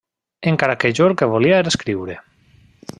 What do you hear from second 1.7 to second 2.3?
escriure.